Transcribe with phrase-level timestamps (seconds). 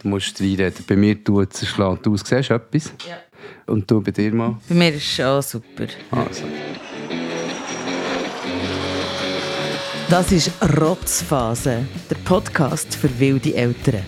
[0.00, 0.84] Du musst reinreden.
[0.86, 2.20] Bei mir tut es schlägt aus.
[2.24, 2.92] Siehst du etwas?
[3.08, 3.16] Ja.
[3.66, 4.56] Und du bei dir mal?
[4.68, 5.86] Bei mir ist es schon super.
[6.12, 6.44] Also.
[10.08, 14.02] Das ist Rotzphase, der Podcast für wilde Eltern.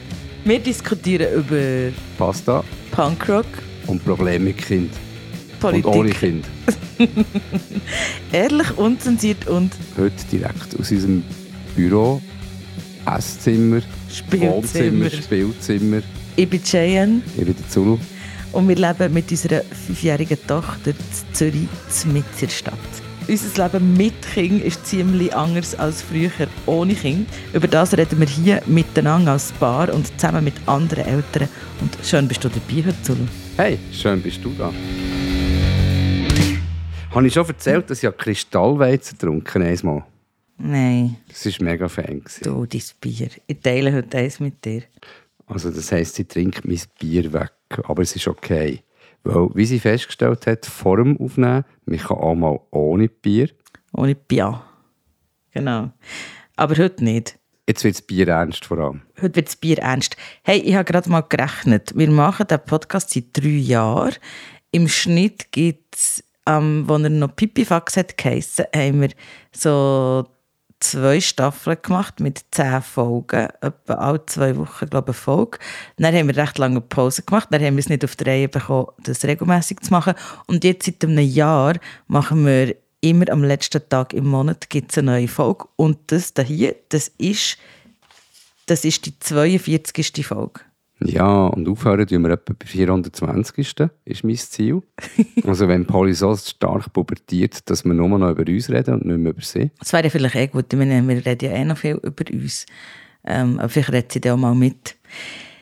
[0.45, 3.47] Wir diskutieren über Pasta Punkrock,
[3.87, 4.93] und Probleme mit Kind.
[5.59, 6.47] Politik, Und ohne Kind.
[8.33, 11.23] ehrlich, unzensiert und Heute direkt aus unserem
[11.77, 12.23] Büro,
[13.05, 13.83] Esszimmer,
[14.31, 15.11] Wohnzimmer, Spielzimmer.
[15.23, 16.03] Spielzimmer.
[16.37, 17.99] Ich bin Cheyenne Ich bin der Zulu.
[18.53, 21.69] und wir leben mit unserer fünfjährigen Tochter in Zürich,
[22.05, 22.75] in der Stadt.
[23.29, 26.31] Unser Leben mit Kind ist ziemlich anders als früher
[26.67, 27.29] ohne Kind.
[27.53, 31.49] Über das reden wir hier miteinander als Paar und zusammen mit anderen Eltern.
[31.81, 33.21] Und schön bist du dabei heute, Zulu.
[33.57, 34.73] Hey, schön bist du da.
[37.15, 40.03] Habe ich schon erzählt, dass ich Kristallweizen getrunken habe?
[40.63, 42.43] Nein, Das war mega gewesen.
[42.43, 43.29] du, dein Bier.
[43.47, 44.83] Ich teile heute eins mit dir.
[45.47, 47.53] Also das heisst, sie trinkt mein Bier weg.
[47.85, 48.83] Aber es ist okay.
[49.25, 53.51] Weil, wie sie festgestellt hat, vor dem Aufnehmen, man kann auch mal ohne Bier.
[53.93, 54.63] Ohne Bier.
[55.53, 55.91] Genau.
[56.57, 57.39] Aber heute nicht.
[57.67, 59.03] Jetzt wird das Bier ernst vor allem.
[59.21, 60.17] Heute wird das Bier ernst.
[60.43, 61.93] Hey, ich habe gerade mal gerechnet.
[61.97, 64.15] Wir machen den Podcast seit drei Jahren.
[64.73, 69.11] Im Schnitt gibt es, ähm, als er noch Pipifax hat geheissen, haben wir
[69.53, 70.27] so
[70.81, 73.49] zwei Staffeln gemacht mit zehn Folgen.
[73.61, 75.59] Etwa alle zwei Wochen, glaube ich, Folge.
[75.97, 77.49] Dann haben wir recht lange Pause gemacht.
[77.51, 80.15] Dann haben wir es nicht auf die Reihe bekommen, das regelmäßig zu machen.
[80.47, 81.75] Und jetzt seit einem Jahr
[82.07, 85.67] machen wir immer am letzten Tag im Monat gibt's eine neue Folge.
[85.77, 87.59] Und das hier, das ist
[88.71, 90.25] das ist die 42.
[90.25, 90.61] Folge.
[91.05, 93.75] Ja, und aufhören tun wir etwa bei 420.
[94.05, 94.83] ist mein Ziel.
[95.47, 99.19] also wenn Polly so stark pubertiert, dass wir nur noch über uns reden und nicht
[99.19, 99.71] mehr über sie.
[99.79, 100.73] Das wäre vielleicht eh gut.
[100.73, 102.67] Ich meine, wir reden ja eh noch viel über uns.
[103.25, 104.97] Ähm, aber vielleicht redet sie dann auch mal mit.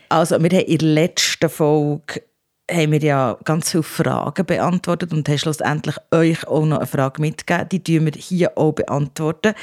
[0.08, 2.22] Also, wir haben in der letzten Folge
[2.70, 7.20] haben wir ja ganz viele Fragen beantwortet und haben schlussendlich euch auch noch eine Frage
[7.20, 7.68] mitgegeben.
[7.70, 9.54] Die tun wir hier auch beantworten.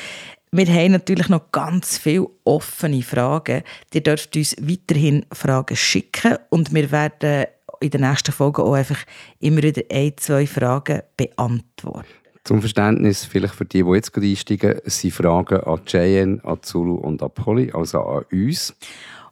[0.58, 3.62] Wir haben natürlich noch ganz viele offene Fragen.
[3.94, 7.48] Ihr dürft uns weiterhin Fragen schicken und wir werden
[7.82, 9.00] in der nächsten Folge auch einfach
[9.42, 12.08] immer wieder ein, zwei Fragen beantworten.
[12.46, 16.96] Zum Verständnis, vielleicht für die, die jetzt gerade einsteigen, sind Fragen an Cheyenne, an Zulu
[16.96, 18.74] und an Polly, also an uns.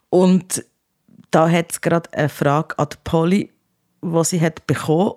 [0.10, 0.66] Und
[1.32, 3.50] da hat es gerade eine Frage an die Polly,
[4.02, 5.14] die sie hat bekommen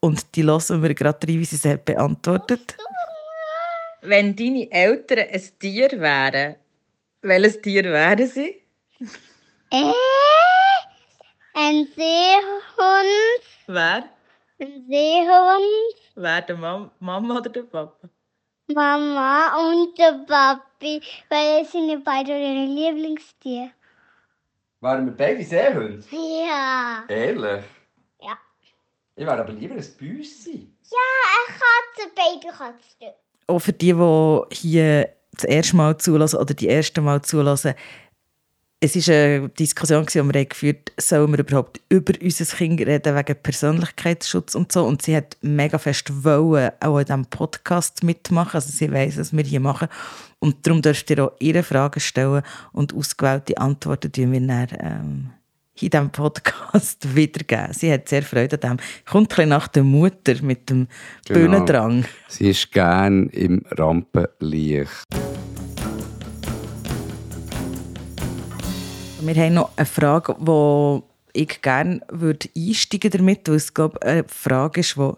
[0.00, 2.78] und die lassen wir gerade rein, wie sie sie hat beantwortet.
[4.02, 6.56] Wenn deine Eltern ein Tier wären,
[7.22, 8.62] welches Tier wären sie?
[9.70, 9.92] Äh,
[11.54, 14.08] ein Seehund, Wer?
[14.58, 18.08] ein Seehund, Wer der Mam Mama oder der Papa?
[18.68, 23.70] Mama und der Papi, weil es sind ja beide ihre Lieblingstiere.
[24.80, 26.02] Wären wir beide Seehunde?
[26.10, 27.04] Ja.
[27.08, 27.64] Ehrlich?
[28.22, 28.38] Ja.
[29.14, 30.72] Ich wäre aber lieber ein Büssi.
[30.90, 33.14] Ja, eine Katze, Babykatze.
[33.50, 37.74] Auch für die, die hier das erste Mal zulassen oder die erste Mal zulassen,
[38.82, 43.14] es war eine Diskussion, die wir geführt haben, sollen wir überhaupt über unser Kind reden,
[43.14, 44.86] wegen Persönlichkeitsschutz und so.
[44.86, 48.54] Und sie hat mega fest wollen, auch in diesem Podcast mitmachen.
[48.54, 49.88] Also sie weiss, was wir hier machen.
[50.38, 55.30] Und darum dürft ihr auch ihre Fragen stellen und ausgewählte Antworten tun wir dann, ähm,
[55.82, 57.72] in diesem Podcast wiedergeben.
[57.72, 58.84] Sie hat sehr Freude an dem.
[59.10, 60.88] Kommt ein nach der Mutter mit dem
[61.26, 61.40] Genau.
[61.40, 62.04] Bühnendrang.
[62.28, 65.04] Sie ist gern im Rampenlicht.
[69.22, 71.02] Wir haben noch eine Frage, wo
[71.32, 75.12] ich gerne würde einsteigen damit, weil es glaube eine Frage ist, die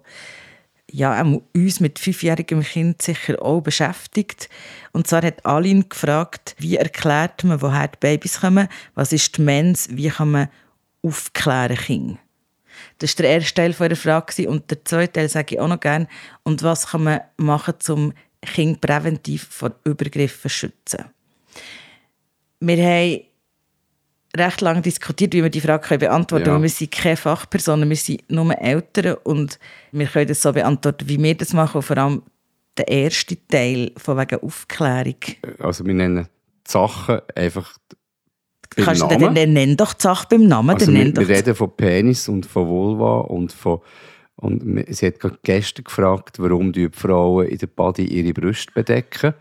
[0.92, 1.22] ja,
[1.54, 4.48] uns mit fünfjährigem Kind sicher auch beschäftigt.
[4.92, 9.42] Und zwar hat Aline gefragt, wie erklärt man, woher die Babys kommen, was ist die
[9.42, 10.48] Mens, wie kann man
[11.02, 12.18] aufklären Kinder.
[12.98, 14.48] Das war der erste Teil der Frage.
[14.48, 16.08] Und der zweite Teil sage ich auch noch gerne.
[16.42, 21.04] Und was kann man machen, um Kinder präventiv vor Übergriffen zu schützen?
[22.60, 23.20] Wir haben
[24.36, 26.56] recht lange diskutiert, wie wir die Frage beantworten können.
[26.56, 26.62] Ja.
[26.62, 29.58] Wir sind keine Fachpersonen, wir sind nur Eltern und
[29.92, 31.78] wir können das so beantworten, wie wir das machen.
[31.78, 32.22] Und vor allem
[32.78, 35.16] der erste Teil von wegen Aufklärung.
[35.58, 36.26] Also wir nennen
[36.66, 37.76] die Sachen einfach
[38.74, 39.20] beim Kannst du Namen.
[39.20, 40.70] dann, dann nenn doch die Sache beim Namen.
[40.70, 43.80] Also wir, wir reden von Penis und von Vulva und von
[44.36, 49.34] und sie hat gerade gestern gefragt, warum die Frauen in der Body ihre Brüste bedecken.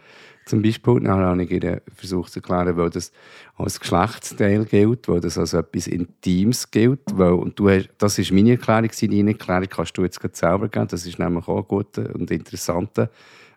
[0.46, 1.00] Zum Beispiel.
[1.02, 3.12] Dann habe ich versucht zu erklären, weil das
[3.58, 7.02] als Geschlechtsteil gilt, weil das als etwas Intimes gilt.
[7.14, 10.68] Weil, und du hast, das war meine Erklärung, deine Erklärung kannst du jetzt gerade selber
[10.68, 10.88] geben.
[10.88, 13.10] Das ist nämlich auch ein guter und interessanter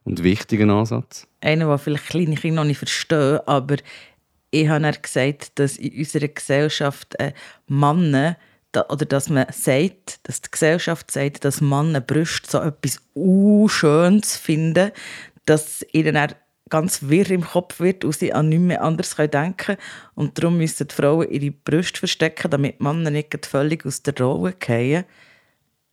[0.04, 1.26] und wichtiger Ansatz.
[1.40, 3.76] einer, der vielleicht kleine Kinder noch nicht verstehen, aber
[4.50, 7.32] ich habe gesagt, dass in unserer Gesellschaft äh,
[7.66, 8.36] Männer
[8.88, 13.00] oder dass man sagt, dass die Gesellschaft sagt, dass Männer Brüste so etwas
[13.72, 14.90] Schönes finden,
[15.46, 16.34] dass ihnen
[16.70, 19.78] ganz wirr im Kopf wird und sie an nichts mehr anderes denken können.
[20.14, 24.54] Und darum müssen die Frauen ihre Brüste verstecken, damit Männer nicht völlig aus der Rolle
[24.58, 25.04] fallen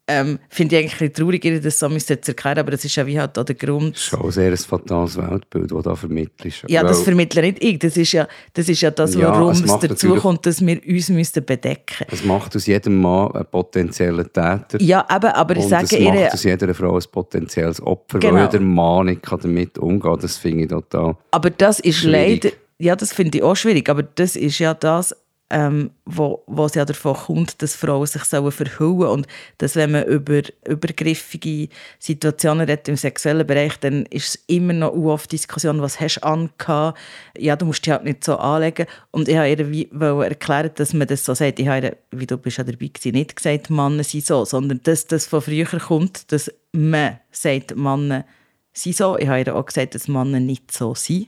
[0.08, 3.06] ähm, finde ich eigentlich ein traurig, ihr das so zu erklären, aber das ist ja
[3.06, 3.96] wie halt auch der Grund.
[3.96, 6.66] Das ist schon sehr ein fatales Weltbild, das du da vermittelst.
[6.68, 7.80] Ja, das vermittle nicht ich.
[7.80, 10.82] Das ist ja das, ist ja das ja, warum es, es dazu kommt, dass wir
[10.88, 12.14] uns müssen bedecken müssen.
[12.14, 14.82] Es macht aus jedem Mann einen potenziellen Täter.
[14.82, 15.86] Ja, aber, aber ich sage...
[15.86, 18.36] es macht aus jeder Frau ein potenzielles Opfer, genau.
[18.36, 20.20] weil der Mann nicht damit umgehen kann.
[20.20, 22.44] Das finde ich total Aber das ist schwierig.
[22.44, 22.56] leider...
[22.80, 25.16] Ja, das finde ich auch schwierig, aber das ist ja das
[25.52, 29.28] ähm, wo, wo es ja davon kommt, dass Frauen sich sollen verhüllen und
[29.58, 31.68] dass wenn man über übergriffige
[32.00, 36.24] Situationen redet im sexuellen Bereich, dann ist es immer noch oft Diskussion, was hast du
[36.24, 36.98] angehabt?
[37.38, 38.88] Ja, du musst dich halt nicht so anlegen.
[39.12, 41.60] Und ich habe ihr erklären, dass man das so sagt.
[41.60, 44.80] Ich habe ihr, wie du bist ja dabei gewesen, nicht gesagt, Männer sind so, sondern
[44.84, 48.26] dass das von früher kommt, dass man sagt, Männer
[48.74, 49.18] sind so.
[49.18, 51.28] Ich habe ihr auch gesagt, dass Männer nicht so sind.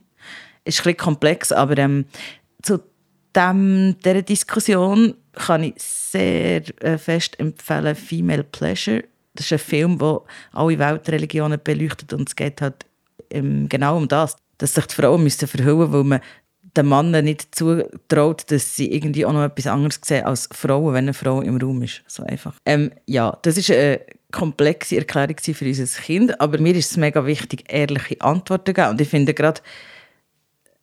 [0.66, 2.06] Ist ein bisschen komplex, aber ähm,
[2.62, 2.80] zu
[3.36, 9.04] dem, dieser Diskussion kann ich sehr äh, fest empfehlen Female Pleasure.
[9.34, 10.22] Das ist ein Film, der
[10.52, 12.86] alle Weltreligionen beleuchtet und es geht halt
[13.32, 16.22] ähm, genau um das, dass sich die Frauen müssen verhüllen weil man
[16.76, 21.06] den Männern nicht zutraut, dass sie irgendwie auch noch etwas anderes sehen als Frauen, wenn
[21.06, 22.02] eine Frau im Raum ist.
[22.08, 22.56] So einfach.
[22.66, 24.02] Ähm, ja, das ist eine
[24.32, 28.90] komplexe Erklärung für unser Kind, aber mir ist es mega wichtig, ehrliche Antworten zu geben.
[28.90, 29.62] Und ich finde gerade,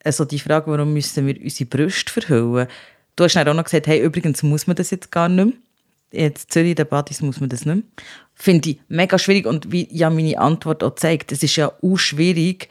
[0.04, 2.68] also die Frage, warum müssen wir unsere Brüste verhüllen?
[3.16, 5.54] Du hast dann auch noch gesagt, hey, übrigens muss man das jetzt gar nicht mehr.
[6.12, 7.84] Jetzt Zürich, der Badis, muss man das nicht mehr.
[8.34, 11.96] Finde ich mega schwierig und wie ja meine Antwort auch zeigt, es ist ja auch
[11.96, 12.68] schwierig,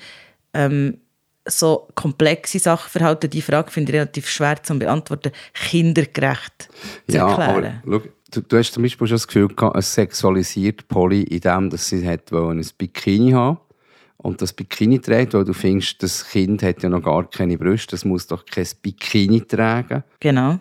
[0.53, 0.97] ähm,
[1.45, 6.69] so komplexe Sachverhalte, die Frage finde ich relativ schwer zu beantworten, kindergerecht
[7.07, 7.81] zu ja, erklären.
[7.85, 11.41] Aber, schau, du, du, hast zum Beispiel schon das Gefühl gehabt, es sexualisiert Polly in
[11.41, 13.57] dem, dass sie hat ein Bikini haben
[14.21, 17.91] und das Bikini trägt, weil du findest, das Kind hat ja noch gar keine Brüste,
[17.91, 20.03] das muss doch kein Bikini tragen.
[20.19, 20.59] Genau.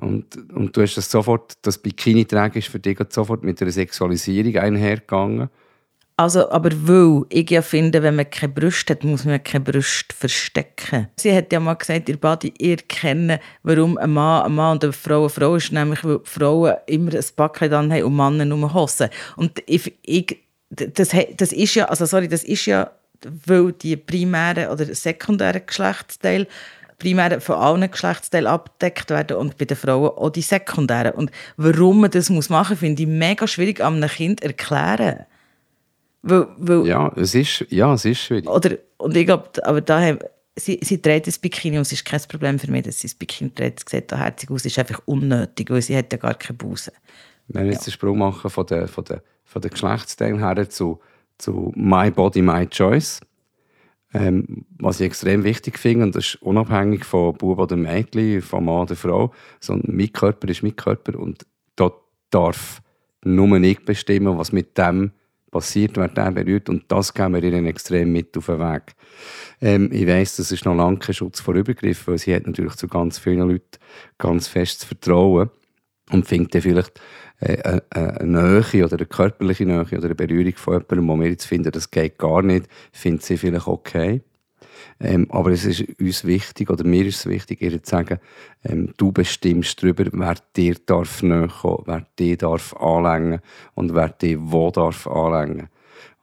[0.00, 3.70] Und, und du hast das sofort, das Bikini tragen ist für dich sofort mit einer
[3.70, 5.48] Sexualisierung einhergegangen.
[6.18, 10.16] Also, aber weil ich ja finde, wenn man keine Brüste hat, muss man keine Brüste
[10.16, 11.08] verstecken.
[11.16, 14.84] Sie hat ja mal gesagt, ihr Body, ihr kennen, warum ein Mann ein Mann und
[14.84, 18.72] eine Frau eine Frau ist, nämlich weil Frauen immer ein Backchen haben und Männer nur
[18.72, 19.10] Hosen.
[19.36, 22.90] Und ich, ich das, das ist ja, also sorry, das ist ja,
[23.46, 26.46] weil die primären oder sekundären Geschlechtsteile
[26.98, 31.12] primär von allen Geschlechtsteilen abgedeckt werden und bei den Frauen auch die sekundären.
[31.12, 35.26] Und warum man das muss machen muss, finde ich mega schwierig einem Kind erklären.
[36.22, 38.48] Weil, weil, ja, es ist, ja, es ist schwierig.
[38.48, 40.18] Oder, und ich glaube, aber da haben,
[40.56, 43.14] sie, sie trägt das Bikini und es ist kein Problem für mich, dass sie das
[43.14, 43.84] Bikini trägt.
[43.86, 46.56] Es sieht da herzig aus, es ist einfach unnötig, weil sie hat ja gar keine
[46.56, 46.92] Busen.
[47.48, 47.90] Wenn wir jetzt ja.
[47.90, 51.00] den Sprung machen von der, von der von den Geschlechtsteilen her zu,
[51.38, 53.20] zu My Body, My Choice.
[54.12, 58.64] Ähm, was ich extrem wichtig finde, und das ist unabhängig von Bub oder Mädchen, von
[58.64, 62.82] Mann oder Frau, sondern mein Körper ist mein Körper und dort darf
[63.24, 65.12] nur ich bestimmen, was mit dem
[65.50, 66.68] passiert, wer den berührt.
[66.68, 68.94] Und das geben wir ihnen extrem mit auf den Weg.
[69.60, 72.74] Ähm, ich weiss, das ist noch lange kein Schutz vor Übergriffen, weil sie hat natürlich
[72.74, 73.78] zu ganz vielen Leuten
[74.18, 75.50] ganz fest zu vertrauen
[76.10, 77.00] und findet dann vielleicht
[77.40, 81.30] äh, äh, eine Nähe oder eine körperliche Nähe oder eine Berührung von jemandem, wo wir
[81.30, 84.22] jetzt finden, das geht gar nicht, findet sie vielleicht okay.
[84.98, 88.18] Ähm, aber es ist uns wichtig, oder mir ist es wichtig, ihr zu sagen,
[88.64, 93.40] ähm, du bestimmst darüber, wer dir darf näher kommen, wer dir darf anlängen
[93.74, 95.68] und wer dir wo darf anlängen.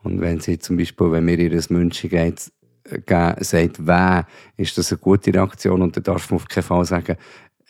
[0.02, 2.52] Und wenn sie zum Beispiel, wenn mir ihr ein München geht,
[2.86, 4.26] äh, sagt, wer,
[4.58, 7.18] ist das eine gute Reaktion und dann darf man auf keinen Fall sagen,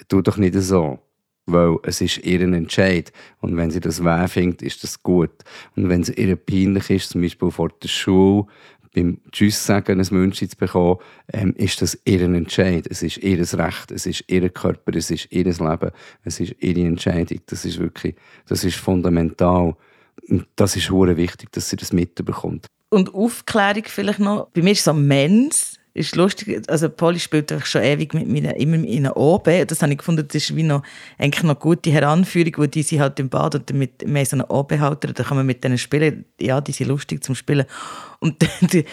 [0.07, 0.99] tu doch nicht so
[1.45, 3.11] weil es ist ihr Entscheid.
[3.41, 5.31] Und wenn sie das weh findet, ist das gut.
[5.75, 8.45] Und wenn es ihr peinlich ist, zum Beispiel vor der Schule,
[8.93, 10.97] beim Tschüss sagen ein München zu bekommen,
[11.31, 12.85] ähm, ist das ihr Entscheid.
[12.89, 15.91] Es ist ihr Recht, es ist ihr Körper, es ist ihr Leben,
[16.23, 17.39] es ist ihre Entscheidung.
[17.47, 18.15] Das ist wirklich,
[18.47, 19.75] das ist fundamental.
[20.29, 22.67] Und das ist hure wichtig, dass sie das mitbekommt.
[22.89, 24.49] Und Aufklärung vielleicht noch.
[24.49, 28.55] Bei mir ist so Mens ist lustig, also Polly spielt einfach schon ewig mit mir
[28.57, 29.67] immer in einer OB.
[29.67, 30.81] Das habe ich gefunden, das ist wie noch,
[31.19, 34.45] eigentlich noch gute Heranführung, wo die sind halt im Bad und wir haben so einen
[34.49, 36.25] OB-Halter, da kann man mit denen spielen.
[36.39, 37.65] Ja, die sind lustig zum Spielen.
[38.19, 38.41] Und
[38.73, 38.85] die,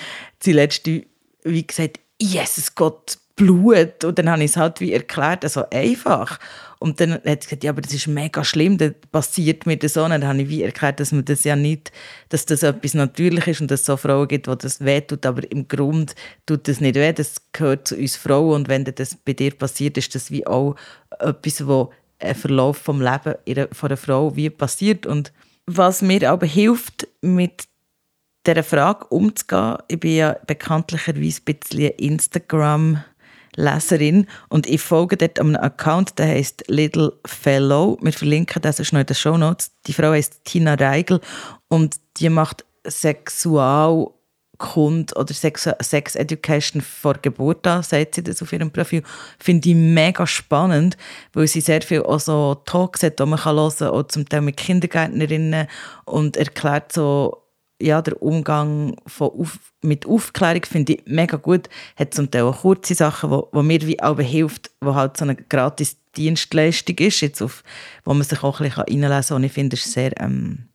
[0.42, 1.06] die letzte,
[1.42, 4.04] wie gesagt, Jesus Gott, Blut.
[4.04, 6.38] Und dann habe ich es halt wie erklärt, so einfach.
[6.78, 9.94] Und dann hat sie gesagt, ja, aber das ist mega schlimm, das passiert mir das
[9.94, 10.04] so.
[10.04, 11.90] Und dann habe ich wie erklärt, dass man das ja nicht,
[12.28, 15.24] dass das etwas natürlich ist und dass es so Frauen gibt, wo das weh tut,
[15.24, 16.14] aber im Grund
[16.46, 19.96] tut das nicht weh, das gehört zu uns Frauen und wenn das bei dir passiert,
[19.98, 20.76] ist das wie auch
[21.18, 23.34] etwas, wo ein Verlauf vom Leben
[23.72, 25.32] von einer Frau wie passiert und
[25.66, 27.64] was mir aber hilft, mit
[28.46, 33.04] dieser Frage umzugehen, ich bin ja bekanntlicherweise ein bisschen Instagram-
[33.56, 37.98] Leserin und ich folge dort einem Account, der heißt Little Fellow.
[38.00, 39.72] Wir verlinken das noch in den Show Notes.
[39.86, 41.20] Die Frau heißt Tina Reigel
[41.68, 48.52] und die macht Sexualkund oder Sex, Sex Education vor Geburt an, sagt sie das auf
[48.52, 49.02] ihrem Profil.
[49.38, 50.96] Finde ich mega spannend,
[51.32, 54.42] weil sie sehr viel auch so Talks hat, die man hören kann, auch zum Teil
[54.42, 55.66] mit Kindergärtnerinnen
[56.04, 57.39] und erklärt so
[57.80, 61.68] ja, der Umgang von auf, mit Aufklärung finde ich mega gut.
[61.96, 65.24] Hat zum Teil auch kurze Sachen, wo, wo mir wie auch hilft, wo halt so
[65.24, 67.62] eine gratis Dienstleistung ist, jetzt auf,
[68.04, 69.36] wo man sich auch ein bisschen reinlesen kann.
[69.36, 70.66] Und ich finde, es ist sehr, ähm,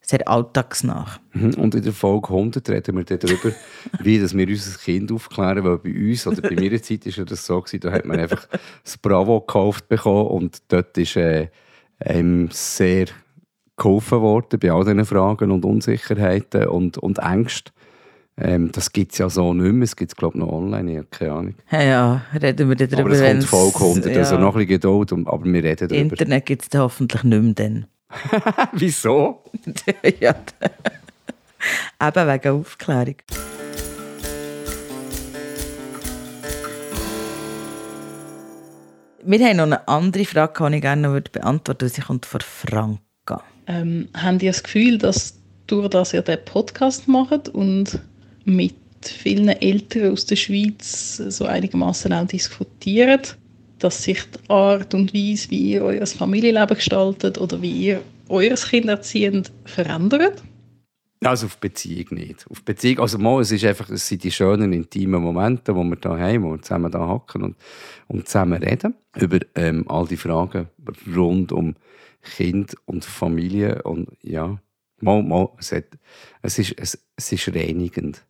[0.00, 1.06] sehr alltagsnah.
[1.32, 1.54] Mhm.
[1.54, 3.52] Und in der Folge 100 reden wir darüber,
[4.00, 7.46] wie dass wir unser Kind aufklären, weil bei uns oder bei meiner Zeit war das
[7.46, 8.46] so, gewesen, da hat man einfach
[8.84, 11.48] das Bravo gekauft bekommen und dort ist äh,
[12.00, 13.06] ähm, sehr
[13.80, 17.72] geholfen worden bei all diesen Fragen und Unsicherheiten und, und Ängsten.
[18.36, 19.84] Ähm, das gibt es ja so nicht mehr.
[19.84, 20.90] Es gibt es, glaube ich, noch online.
[20.90, 21.54] Ich habe keine Ahnung.
[21.70, 23.00] Ja, ja, reden wir darüber.
[23.00, 24.18] Aber es kommt Folge 100, ja.
[24.18, 25.96] also noch ein bisschen Geduld, aber wir reden darüber.
[25.96, 27.86] Internet gibt es hoffentlich nicht mehr dann.
[28.72, 29.44] Wieso?
[30.20, 30.34] ja,
[32.02, 33.16] eben wegen Aufklärung.
[39.22, 41.94] Wir haben noch eine andere Frage, die ich gerne beantworten würde.
[41.94, 43.00] Sie kommt von Frank.
[43.70, 48.00] Ähm, haben die das Gefühl, dass durch das ihr den Podcast macht und
[48.44, 53.38] mit vielen Eltern aus der Schweiz so einigermaßen auch diskutiert,
[53.78, 58.56] dass sich die Art und Weise, wie ihr euer Familienleben gestaltet oder wie ihr euer
[58.56, 60.42] Kind erzieht, verändert?
[61.22, 62.46] Also auf Beziehung nicht.
[62.50, 65.96] Auf Beziehung, also mal, es, ist einfach, es sind die schönen, intimen Momente, wo wir
[65.96, 67.56] da haben, wir zusammen da hocken und,
[68.08, 70.68] und zusammen reden über ähm, all die Fragen
[71.14, 71.76] rund um
[72.22, 74.60] Kind und Familie und ja,
[75.00, 75.86] mal, mal, es, hat,
[76.42, 78.24] es, ist, es, es ist reinigend.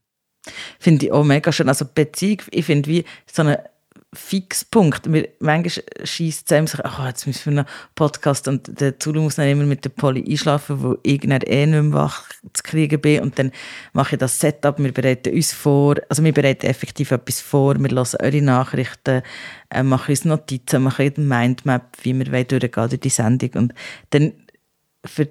[0.78, 1.68] Finde ich auch mega schön.
[1.68, 3.69] Also Beziehung, ich finde wie so eine
[4.12, 5.12] Fixpunkt.
[5.12, 9.22] Wir, manchmal schießt es einem sich, ach, jetzt müssen wir einen Podcast und der Zulu
[9.22, 12.62] muss dann immer mit der Polly einschlafen, wo ich dann eh nicht mehr wach zu
[12.64, 13.22] kriegen bin.
[13.22, 13.52] Und dann
[13.92, 17.90] mache ich das Setup, wir bereiten uns vor, also wir bereiten effektiv etwas vor, wir
[17.90, 19.22] hören eure Nachrichten,
[19.70, 23.50] äh, machen uns Notizen, machen eine Mindmap, wie wir durchgehen durch die Sendung.
[23.54, 23.74] Und
[24.10, 24.32] dann
[25.04, 25.28] für,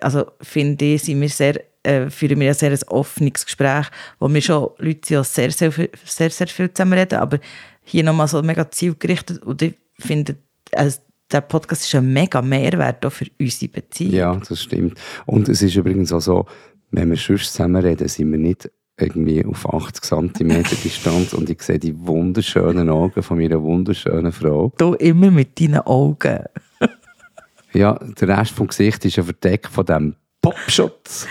[0.00, 3.86] also finde ich, sind wir sehr äh, führen wir ein sehr offenes Gespräch,
[4.20, 5.72] wo wir schon Leute sehr, sehr,
[6.04, 7.40] sehr, sehr viel zusammen reden, aber
[7.82, 10.36] hier nochmal so mega zielgerichtet und ich finde,
[10.72, 14.12] also der Podcast ist ein mega Mehrwert auch für unsere Beziehung.
[14.12, 14.98] Ja, das stimmt.
[15.26, 16.46] Und es ist übrigens auch so,
[16.90, 21.62] wenn wir sonst zusammen reden, sind wir nicht irgendwie auf 80 cm Distanz und ich
[21.62, 24.72] sehe die wunderschönen Augen von meiner wunderschönen Frau.
[24.76, 26.44] Du immer mit deinen Augen.
[27.72, 31.26] ja, der Rest vom Gesicht ist ja verdeckt von diesem Popschutz.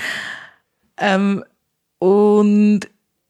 [0.97, 1.43] Ähm,
[1.99, 2.81] und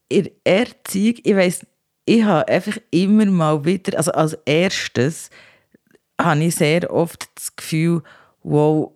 [0.07, 1.65] in Erziehung, ich weiss
[2.05, 5.29] ich habe einfach immer mal wieder, also als erstes
[6.19, 8.01] habe ich sehr oft das Gefühl,
[8.43, 8.91] wow,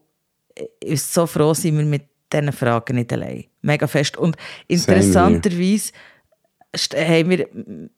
[0.56, 3.46] ich bin so froh, sind wir mit diesen Fragen nicht allein.
[3.62, 4.18] Mega fest.
[4.18, 5.92] Und interessanterweise
[6.96, 7.48] haben wir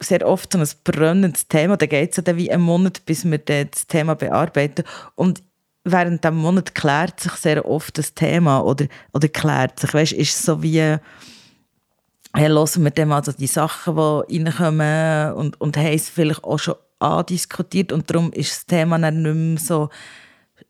[0.01, 1.77] sehr oft so ein brennendes Thema.
[1.77, 4.83] Da geht es ja dann wie einen Monat, bis wir das Thema bearbeiten.
[5.15, 5.43] Und
[5.83, 9.93] während diesem Monat klärt sich sehr oft das Thema oder, oder klärt sich.
[9.93, 10.97] Weißt, ist so wie
[12.38, 16.60] hey, hören wir dann also die Sachen, die reinkommen und, und haben es vielleicht auch
[16.60, 19.89] schon andiskutiert und darum ist das Thema dann nicht mehr so,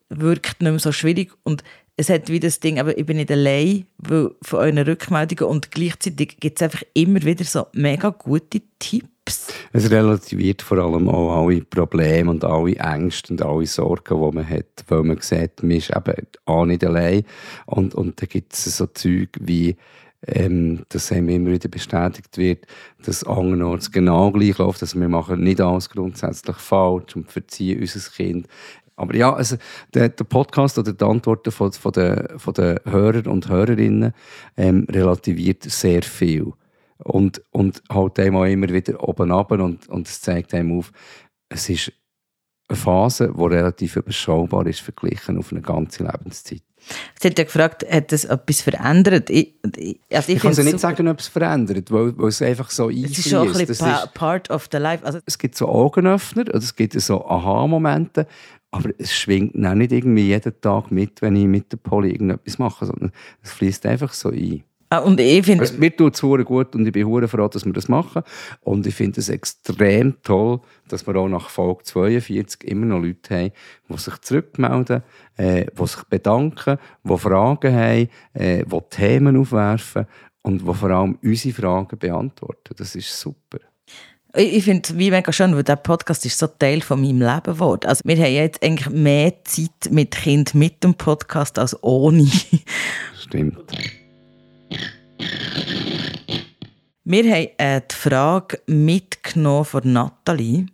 [0.08, 1.62] wirkt nicht mehr so schwierig und
[1.96, 5.70] es hat wie das Ding, aber ich bin nicht allein weil von euren Rückmeldungen und
[5.70, 9.48] gleichzeitig gibt es einfach immer wieder so mega gute Tipps.
[9.72, 14.48] Es relativiert vor allem auch alle Probleme und alle Ängste und alle Sorgen, die man
[14.48, 17.24] hat, weil man sieht, man ist eben auch nicht allein
[17.66, 19.76] und, und da gibt es so Zeug wie
[20.26, 22.66] ähm, dass immer wieder bestätigt wird,
[23.04, 28.10] dass andernorts genau gleich läuft, dass wir machen nicht alles grundsätzlich falsch und verziehen unser
[28.10, 28.48] Kind.
[28.96, 29.56] Aber ja, also
[29.94, 34.12] der, der Podcast oder die Antworten von, von, den, von den Hörern und Hörerinnen
[34.56, 36.52] ähm, relativiert sehr viel.
[37.04, 40.90] Und, und halt einem auch immer wieder oben ab und, und es zeigt einem auf,
[41.48, 41.92] es ist
[42.66, 46.67] eine Phase, die relativ überschaubar ist verglichen auf eine ganze Lebenszeit.
[47.20, 49.30] Sie hat ja gefragt, hat das etwas verändert?
[49.30, 52.70] Ich, also ich, ich kann sie nicht sagen, ob es verändert, weil, weil es einfach
[52.70, 53.10] so einfließt.
[53.10, 55.04] Es ist schon ein bisschen pa part of the life.
[55.04, 58.26] Also es gibt so Augenöffner, also es gibt so Aha-Momente,
[58.70, 62.58] aber es schwingt auch nicht irgendwie jeden Tag mit, wenn ich mit der Poli irgendetwas
[62.58, 64.62] mache, sondern es fließt einfach so ein.
[64.90, 65.62] Ah, und ich finde...
[65.62, 68.22] Also, mir tut es gut und ich bin hure froh, dass wir das machen.
[68.60, 73.34] Und ich finde es extrem toll, dass wir auch nach Folge 42 immer noch Leute
[73.34, 73.52] haben,
[73.88, 75.02] die sich zurückmelden,
[75.36, 80.06] äh, die sich bedanken, die Fragen haben, äh, die Themen aufwerfen
[80.42, 82.74] und die vor allem unsere Fragen beantworten.
[82.76, 83.58] Das ist super.
[84.34, 87.54] Ich finde es wie mega schön, weil der Podcast ist so Teil von meinem Leben
[87.54, 87.86] geworden.
[87.88, 92.28] Also wir haben jetzt eigentlich mehr Zeit mit Kind mit dem Podcast als ohne.
[93.18, 93.72] Stimmt.
[97.04, 100.66] Wir haben äh, die Frage mitgenommen von Nathalie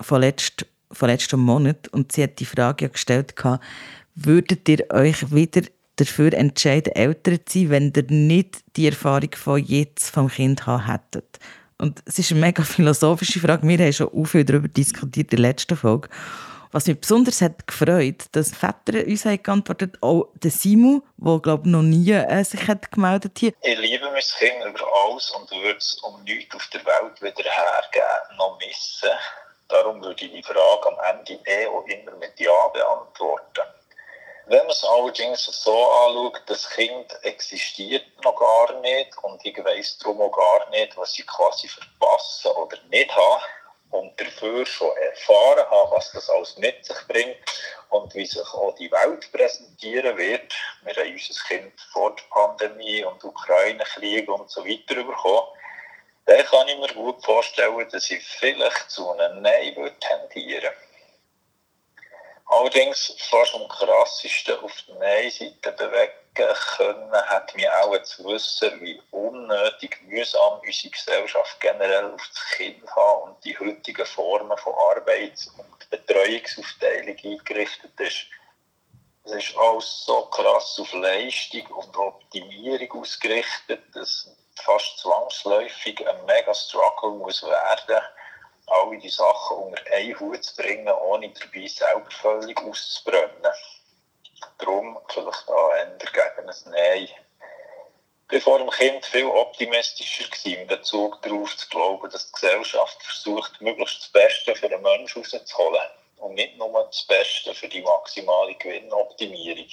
[0.00, 3.34] von, letzt, von letztem Monat und sie hat die Frage gestellt,
[4.14, 5.62] würdet ihr euch wieder
[5.96, 11.38] dafür entscheiden, älter zu sein, wenn ihr nicht die Erfahrung von jetzt vom Kind hättet?
[11.78, 13.66] Und es ist eine mega philosophische Frage.
[13.66, 16.08] Wir haben schon viel darüber diskutiert in der letzten Folge.
[16.74, 21.68] Was mich besonders hat gefreut, dass Väter uns haben geantwortet auch der Simu, der glaube
[21.68, 23.52] noch nie äh, sich hat gemeldet hier.
[23.62, 27.48] Ich liebe mein Kind über alles und würde es um nichts auf der Welt wieder
[27.48, 29.08] hergeben, noch missen.
[29.68, 33.70] Darum würde ich die Frage am Ende eh auch immer mit Ja beantworten.
[34.46, 39.96] Wenn man es allerdings so anschaut, das Kind existiert noch gar nicht und ich weiss
[39.98, 43.42] darum auch gar nicht, was ich quasi verpassen oder nicht habe
[43.94, 47.36] und dafür schon erfahren habe, was das alles mit sich bringt
[47.90, 50.52] und wie sich auch die Welt präsentieren wird.
[50.82, 55.46] Wir haben unser Kind vor der Pandemie und Ukraine-Krieg und so weiter bekommen.
[56.26, 60.72] Dann kann ich mir gut vorstellen, dass ich vielleicht zu einem Nein würde tendieren
[62.46, 69.00] Allerdings fast am krassesten auf der Nein-Seite bewegen können, hat mich auch zu wissen, wie
[69.10, 75.48] unnötig mühsam unsere Gesellschaft generell auf das Kind hat und die heutigen Formen von Arbeits-
[75.56, 78.26] und Betreuungsaufteilung eingerichtet ist.
[79.24, 86.52] Es ist alles so krass auf Leistung und Optimierung ausgerichtet, dass fast zwangsläufig ein mega
[86.52, 88.02] Struggle muss werden
[88.66, 93.52] alle die Sachen unter einen Hut zu bringen, ohne dabei selber völlig auszubrennen.
[94.64, 97.08] Darum vielleicht da eher gegen ein Nein.
[98.30, 103.02] Ich war vor dem Kind viel optimistischer in Bezug darauf zu glauben, dass die Gesellschaft
[103.02, 107.82] versucht, möglichst das Beste für den Menschen rauszuholen und nicht nur das Beste für die
[107.82, 109.68] maximale Gewinnoptimierung.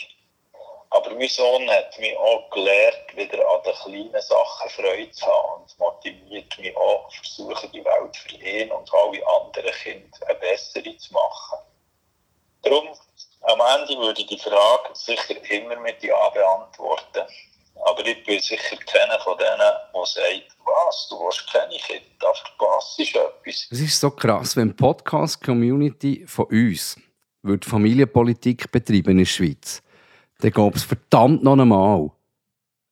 [0.89, 5.62] Aber mein Sohn hat mich auch gelernt, wieder an den kleinen Sachen Freude zu haben
[5.62, 10.97] und motiviert mich auch, versuchen, die Welt für ihn und alle anderen Kinder eine bessere
[10.97, 11.60] zu machen.
[12.63, 12.89] Darum,
[13.41, 17.27] am Ende würde ich die Frage sicher immer mit Ja beantworten.
[17.84, 22.34] Aber ich bin sicher keiner von denen, der sagt, was, du hast keine Kinder, da
[22.34, 23.67] verpasst etwas.
[23.71, 26.97] Es ist so krass, wenn die Podcast-Community von uns
[27.41, 29.82] würde Familienpolitik betreiben in der Schweiz
[30.41, 32.12] dann gäbe es verdammt noch einmal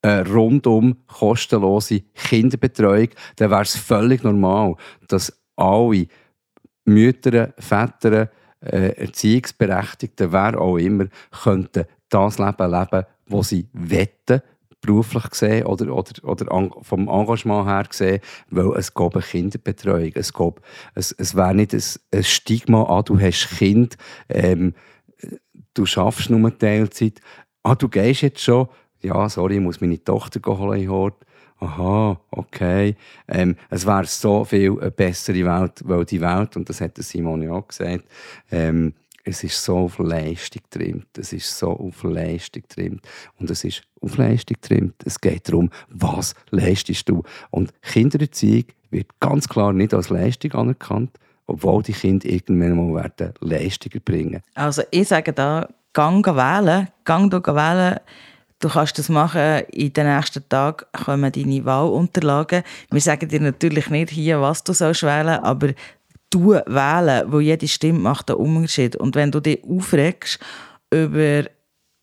[0.02, 3.10] eine rundum kostenlose Kinderbetreuung.
[3.36, 4.76] Dann wäre es völlig normal,
[5.08, 6.08] dass alle
[6.86, 8.30] Mütter, Väter,
[8.62, 11.06] äh, Erziehungsberechtigte, wer auch immer,
[11.44, 14.42] könnten das Leben leben, das sie wetten,
[14.82, 20.12] beruflich gesehen oder, oder, oder vom Engagement her gesehen, weil es gab eine Kinderbetreuung.
[20.16, 20.62] Es, gab,
[20.96, 23.98] es, es wäre nicht ein, ein Stigma, ah, du hast Kind,
[24.30, 24.74] ähm,
[25.74, 27.20] du schaffst nur Teilzeit.
[27.64, 28.70] Ah, du gehst jetzt schon?
[29.02, 31.26] Ja, sorry, ich muss meine Tochter holen Hort.
[31.60, 32.96] Aha, okay.
[33.28, 37.42] Ähm, es wäre so viel eine bessere Welt, weil die Welt, und das hat Simon
[37.42, 38.06] ja auch gesagt,
[38.50, 38.94] ähm,
[39.26, 41.18] es ist so auf Leistung getrimmt.
[41.18, 43.08] Es ist so auf Leistung getrimmt.
[43.38, 44.96] Und es ist auf Leistung getrimmt.
[45.06, 47.24] Es geht darum, was leistest du.
[47.52, 51.12] Und Kindererziehung wird ganz klar nicht als Leistung anerkannt,
[51.46, 54.42] obwohl die Kinder irgendwann mal werden Leistungen bringen.
[54.56, 58.00] Also ich sage da, gang wählen, gang wählen.
[58.60, 62.64] Du kannst das machen, in den nächsten Tagen kommen deine Wahlunterlagen.
[62.92, 65.70] Wir sagen dir natürlich nicht hier, was du sollst wählen, aber
[66.30, 68.98] du wählen, wo jede Stimme macht einen Unterschied.
[68.98, 70.40] Und wenn du dich aufregst
[70.92, 71.46] über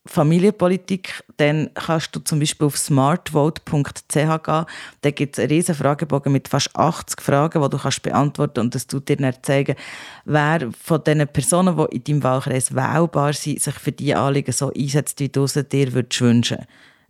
[0.06, 4.64] Familienpolitik, dann kannst du zum Beispiel auf smartvote.ch gehen.
[5.00, 8.64] Da gibt es einen riesen Fragebogen mit fast 80 Fragen, die du kannst beantworten kannst.
[8.64, 9.76] Und das tut dir dann zeigen,
[10.24, 14.72] wer von den Personen, die in deinem Wahlkreis wählbar sind, sich für diese Anliegen so
[14.72, 16.66] einsetzt, wie du es dir würdest wünschen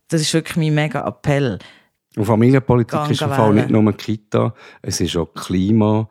[0.08, 1.58] Das ist wirklich mein mega Appell.
[2.16, 6.08] Und Familienpolitik Gang ist im Fall nicht nur Kita, es ist auch Klima,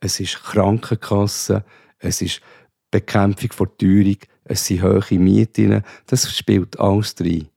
[0.00, 1.64] es ist Krankenkasse,
[1.98, 2.40] es ist
[2.90, 7.48] Bekämpfung von Teuerung, es sind hohe Mieten, das spielt alles rein.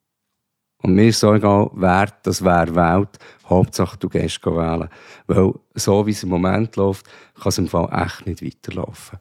[0.84, 3.18] Und mir ist so egal, wer das wer wählt,
[3.50, 4.90] Hauptsache du gehst wählen.
[5.26, 9.18] Weil so wie es im Moment läuft, kann es im Fall echt nicht weiterlaufen.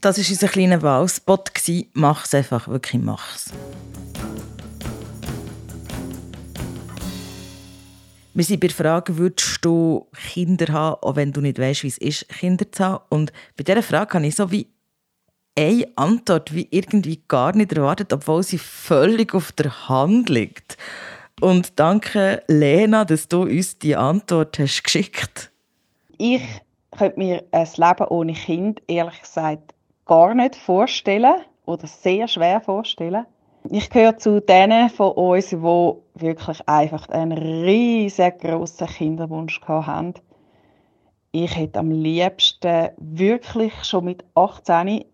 [0.00, 1.50] Das war unser kleiner Wahlspot.
[1.94, 3.52] Mach es einfach, wirklich mach es.
[8.32, 11.88] Wir sind bei der Frage, würdest du Kinder haben, auch wenn du nicht weißt, wie
[11.88, 13.04] es ist, Kinder zu haben?
[13.08, 14.68] Und bei dieser Frage habe ich so wie
[15.60, 20.78] eine Antwort wie irgendwie gar nicht erwartet, obwohl sie völlig auf der Hand liegt.
[21.40, 25.50] Und danke, Lena, dass du uns die Antwort hast geschickt.
[26.18, 26.42] Ich
[26.90, 29.74] könnte mir ein Leben ohne Kind ehrlich gesagt
[30.06, 33.26] gar nicht vorstellen oder sehr schwer vorstellen.
[33.70, 40.14] Ich gehöre zu denen von uns, die wirklich einfach einen riesengroßen Kinderwunsch haben.
[41.32, 45.04] Ich hätte am liebsten wirklich schon mit 18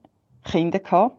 [0.46, 1.16] Kinder gehabt.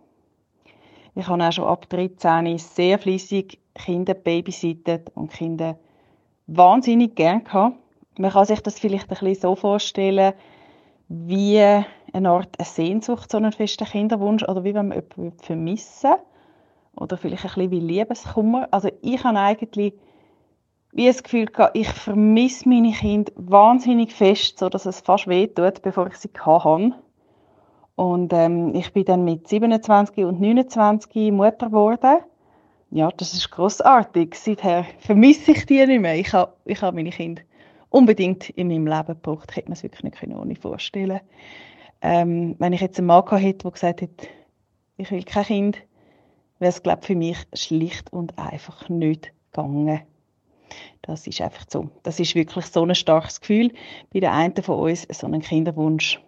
[1.16, 5.78] Ich habe auch schon ab 13 sehr fließig Kinder babysittet und Kinder
[6.48, 7.76] wahnsinnig gern gehabt.
[8.18, 10.34] Man kann sich das vielleicht ein bisschen so vorstellen,
[11.10, 16.16] wie eine Art eine Sehnsucht, so einen festen Kinderwunsch, oder wie wenn man jemanden vermissen
[16.96, 18.68] oder vielleicht ein bisschen wie Liebeskummer.
[18.72, 19.94] Also ich habe eigentlich
[20.92, 25.48] wie das Gefühl gehabt, ich vermisse meine Kinder wahnsinnig fest, so dass es fast weh
[25.48, 26.94] tut, bevor ich sie hatte.
[27.98, 32.20] Und ähm, ich bin dann mit 27 und 29 Mutter geworden.
[32.92, 34.36] Ja, das ist großartig.
[34.36, 36.14] Seither vermisse ich die nicht mehr.
[36.14, 37.42] Ich habe, ich habe meine Kinder
[37.90, 39.48] unbedingt in meinem Leben gebraucht.
[39.50, 41.22] Ich hätte mir es wirklich nicht ohne vorstellen
[42.04, 44.28] ähm, Wenn ich jetzt einen Mann hätte, der gesagt hätte,
[44.98, 45.78] ich will kein Kind,
[46.60, 50.02] wäre es, glaube für mich schlicht und einfach nicht gegangen.
[51.02, 51.90] Das ist einfach so.
[52.04, 53.72] Das ist wirklich so ein starkes Gefühl.
[54.14, 56.22] Bei der einen von uns so einen Kinderwunsch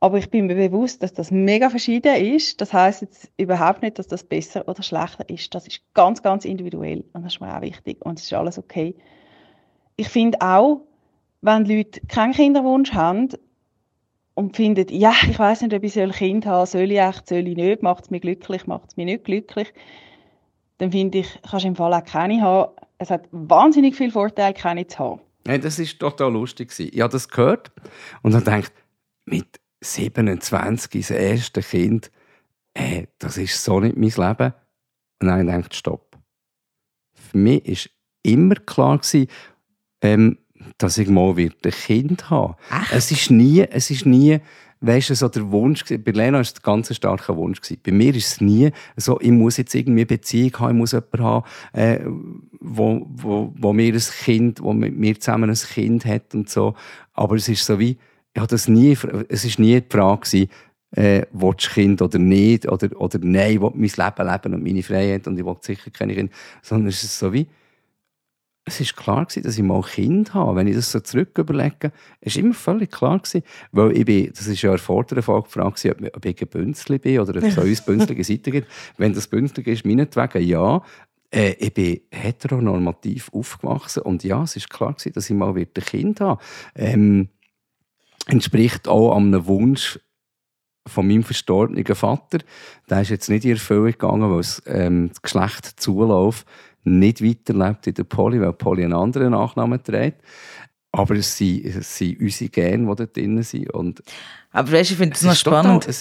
[0.00, 2.60] aber ich bin mir bewusst, dass das mega verschieden ist.
[2.60, 5.54] Das heißt jetzt überhaupt nicht, dass das besser oder schlechter ist.
[5.54, 8.58] Das ist ganz, ganz individuell und das ist mir auch wichtig und es ist alles
[8.58, 8.94] okay.
[9.96, 10.80] Ich finde auch,
[11.42, 13.28] wenn Leute keinen Kinderwunsch haben
[14.34, 17.28] und finden, ja, ich weiß nicht, ob ich ein Kind haben soll, soll ich echt,
[17.28, 19.72] soll ich nicht, macht es mich glücklich, macht es mich nicht glücklich,
[20.78, 22.72] dann finde ich, kannst du im Fall auch keine haben.
[22.96, 25.20] Es hat wahnsinnig viel Vorteil, keine zu haben.
[25.46, 26.72] Ja, das war total lustig.
[26.78, 27.70] Ich habe das gehört
[28.22, 28.72] und dann gedacht,
[29.26, 32.10] mit 27, das erste Kind,
[32.74, 34.54] äh, das ist so nicht mein Leben.
[35.20, 36.18] Und dann habe ich gedacht, stopp.
[37.12, 37.90] Für mich war
[38.22, 39.28] immer klar, gewesen,
[40.02, 40.38] ähm,
[40.78, 42.86] dass ich mal ein Kind haben werde.
[42.92, 44.40] Es ist nie, es ist nie,
[44.80, 47.60] weißt du, so der Wunsch, bei Lena war es ein ganz starker Wunsch.
[47.60, 47.80] Gewesen.
[47.82, 50.92] Bei mir ist es nie so, ich muss jetzt irgendwie eine Beziehung haben, ich muss
[50.92, 52.00] jemanden haben, äh,
[52.60, 56.74] wo, wo, wo mir ein Kind, wo mit mir zusammen ein Kind hat und so.
[57.12, 57.98] Aber es ist so wie,
[58.34, 58.92] ich das nie,
[59.28, 60.50] es war nie die Frage, gewesen,
[60.92, 64.64] äh, willst du Kind oder nicht, oder, oder nein, ich will mein Leben leben und
[64.64, 67.46] meine Freiheit und ich will sicher keine Kinder, sondern es ist so wie,
[68.64, 70.56] es war klar gewesen, dass ich mal ein Kind habe.
[70.56, 74.46] Wenn ich das so zurück überlege, ist immer völlig klar gewesen, weil ich bin, das
[74.46, 77.54] ist ja in der vorderen Folge gefragt, ob ich ein Bünzli bin oder ob es
[77.54, 78.68] so uns bünzlige Seiten gibt.
[78.96, 80.82] Wenn das bünzlig ist, meinetwegen ja.
[81.32, 85.72] Äh, ich bin heteronormativ aufgewachsen und ja, es ist klar gewesen, dass ich mal ein
[85.74, 86.42] Kind habe.
[86.74, 87.28] Ähm,
[88.30, 89.98] entspricht auch einem Wunsch
[90.86, 92.38] von meinem verstorbenen Vater.
[92.88, 96.44] Der ist jetzt nicht in Erfüllung gegangen, weil es, ähm, das Geschlecht Zulauf
[96.84, 100.22] nicht weiterlebt in der Polly, weil Polly einen anderen Nachnamen trägt.
[100.92, 103.70] Aber es sind, es sind unsere Gene, die da drin sind.
[103.70, 104.02] Und
[104.50, 105.84] Aber weißt, ich finde es noch spannend.
[105.84, 106.00] Total,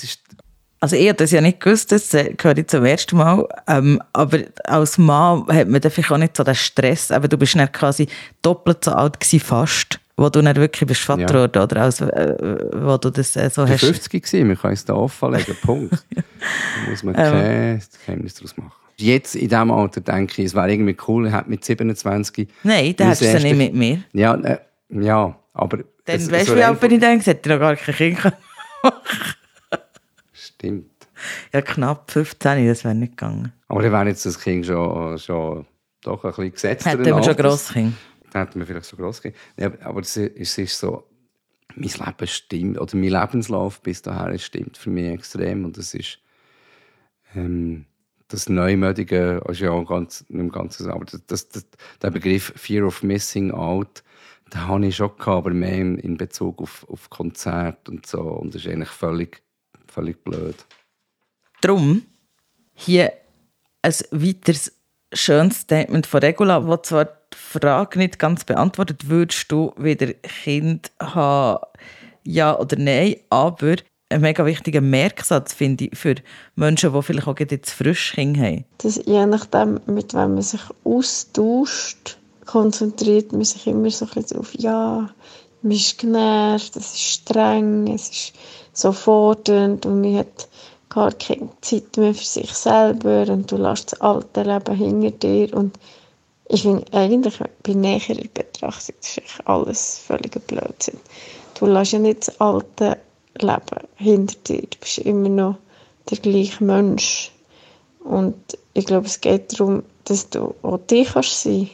[0.82, 3.48] also ich habe das ja nicht gewusst, das höre ich zum ersten Mal.
[3.68, 7.12] Ähm, aber als Mann hat man vielleicht auch nicht so den Stress.
[7.12, 8.08] Aber du bist dann quasi
[8.42, 11.44] doppelt so alt gewesen, fast wo du nicht wirklich bist Vater ja.
[11.46, 12.36] oder, oder als, äh,
[12.74, 13.86] wo du das äh, so ich hast.
[13.86, 16.06] 50 gewesen, wir können es da offenlegen, Punkt.
[16.16, 16.22] da
[16.90, 17.32] muss man ähm.
[17.32, 18.72] kein Geheimnis daraus machen.
[18.98, 22.50] Jetzt in diesem Alter denke ich, es wäre irgendwie cool, ich hätte mit 27...
[22.64, 24.04] Nein, da hättest du es nicht mit mir.
[24.12, 25.80] Ja, äh, ja aber...
[26.04, 27.20] Dann weißt du, wie alt bin ich dann?
[27.20, 28.20] Hätte ich noch gar kein Kind
[30.34, 30.92] Stimmt.
[31.54, 33.54] Ja, knapp 15, das wäre nicht gegangen.
[33.70, 35.66] Aber dann wäre jetzt das Kind schon, schon
[36.02, 36.86] doch ein bisschen gesetzt.
[36.86, 37.74] Hätten wir schon grosses
[38.32, 39.40] Dann hätten wir vielleicht so groß gegeben.
[39.58, 41.08] Ja, aber es ist, es ist so,
[41.76, 45.66] mein Leben stimmt, oder mein Lebenslauf bis dahin stimmt für mich extrem.
[45.66, 46.20] Und das ist
[47.36, 47.86] ähm,
[48.28, 51.66] das Neumödige, ist ja ganz, nicht ganz aber das, das,
[52.02, 54.04] der Begriff Fear of Missing Out,
[54.54, 58.22] den habe ich schon gehabt, aber mehr in, Bezug auf, auf Konzerte und so.
[58.22, 59.42] Und das ist eigentlich völlig,
[59.88, 60.56] völlig blöd.
[61.62, 62.04] Drum
[62.74, 63.14] hier
[63.82, 64.72] ein weiteres
[65.14, 67.19] schönes Statement von Regula, das zwar
[67.50, 71.66] Frage nicht ganz beantwortet, würdest du wieder Kind haben,
[72.24, 73.78] ja oder nein, aber
[74.10, 76.16] ein mega wichtiger Merksatz, finde ich, für
[76.56, 78.66] Menschen, die vielleicht auch jetzt frisch Kinder haben.
[78.80, 84.40] Das, je nachdem, mit wem man sich austauscht, konzentriert man sich immer so ein bisschen
[84.40, 85.10] auf, ja,
[85.62, 88.34] man ist genervt, es ist streng, es ist
[88.74, 90.48] so fordernd und man hat
[90.90, 95.54] gar keine Zeit mehr für sich selber und du lässt das alte Leben hinter dir
[95.54, 95.78] und
[96.52, 101.00] ich finde eigentlich bei näherer Betrachtung ist alles völlig Blödsinn.
[101.60, 102.98] Du lässt ja nicht das alte
[103.40, 105.56] Leben hinter dir, du bist immer noch
[106.10, 107.32] der gleiche Mensch
[108.04, 108.36] und
[108.74, 111.70] ich glaube, es geht darum, dass du auch dich kannst sein.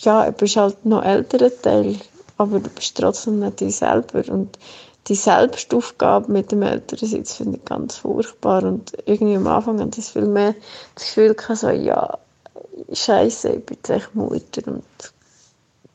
[0.00, 1.96] Ja, du bist halt noch älterer Teil,
[2.36, 4.58] aber du bist trotzdem nicht dich selber und
[5.08, 10.06] die Selbstaufgabe mit dem Elternsitz finde ich ganz furchtbar und irgendwie am Anfang hatte ich
[10.06, 10.54] viel mehr
[10.94, 12.18] das Gefühl, so, ja,
[12.92, 14.84] scheiße, ich bin jetzt echt Mutter und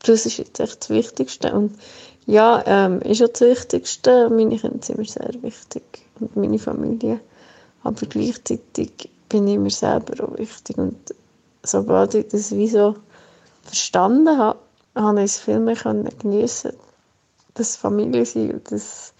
[0.04, 1.52] das ist jetzt echt das Wichtigste.
[1.52, 1.78] Und
[2.26, 5.82] ja, ähm, ist auch das Wichtigste, meine Kinder sind mir sehr wichtig
[6.20, 7.20] und meine Familie,
[7.82, 10.78] aber gleichzeitig bin ich mir selber auch wichtig.
[10.78, 11.14] Und
[11.62, 12.96] sobald ich das wie so
[13.62, 14.58] verstanden habe,
[14.94, 15.76] habe ich es viel mehr
[16.18, 16.72] geniessen.
[17.54, 19.12] Das Familie sein und das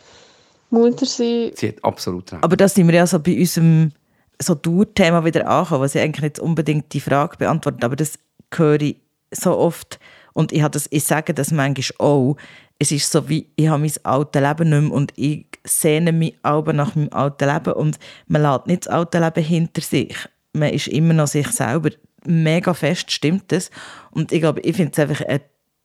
[0.70, 1.52] Mutter sein.
[1.54, 2.44] Sie hat absolut recht.
[2.44, 3.92] Aber da sind wir ja so bei unserem
[4.40, 8.18] so Dauerthema wieder angekommen, was ich eigentlich nicht unbedingt die Frage beantwortet, aber das
[8.54, 8.96] höre ich
[9.30, 9.98] so oft
[10.32, 12.36] und ich, das, ich sage das manchmal auch,
[12.78, 16.36] es ist so wie, ich habe mein altes Leben nicht mehr und ich sehne mich
[16.42, 17.98] aber nach meinem alten Leben und
[18.28, 20.14] man lässt nicht das alte Leben hinter sich.
[20.52, 21.90] Man ist immer noch sich selber.
[22.24, 23.70] Mega fest stimmt das.
[24.12, 25.40] Und ich glaube, ich finde es einfach eine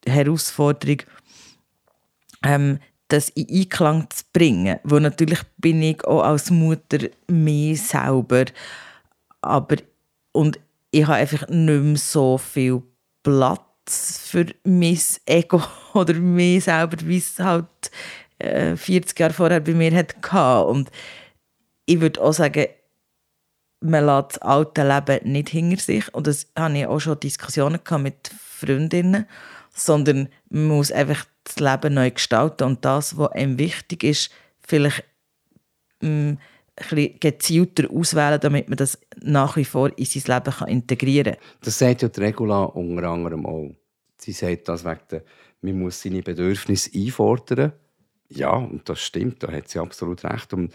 [0.06, 0.98] Herausforderung,
[2.44, 4.78] ähm, das in Einklang zu bringen.
[4.84, 8.46] Wo natürlich bin ich auch als Mutter mehr selber,
[9.40, 9.76] aber
[10.32, 10.58] und
[10.90, 12.82] ich habe einfach nicht mehr so viel
[13.22, 15.62] Platz für mein Ego
[15.94, 17.66] oder mich selber, wie es halt
[18.38, 20.64] äh, 40 Jahre vorher bei mir hatte.
[20.66, 20.90] Und
[21.86, 22.66] ich würde auch sagen,
[23.80, 26.12] man lässt das alte Leben nicht hinter sich.
[26.14, 29.26] Und das hatte ich auch schon Diskussionen mit Freundinnen,
[29.74, 35.04] sondern man muss einfach das Leben neu gestalten und das, was einem wichtig ist, vielleicht
[36.00, 36.38] ähm,
[36.76, 41.42] ein gezielter auswählen, damit man das nach wie vor in sein Leben kann integrieren kann.
[41.62, 43.70] Das sagt ja die Regula unter anderem auch.
[44.18, 45.24] Sie sagt das wegen der,
[45.60, 47.72] man muss seine Bedürfnisse einfordern.
[48.28, 50.52] Ja, und das stimmt, da hat sie absolut recht.
[50.54, 50.72] Und,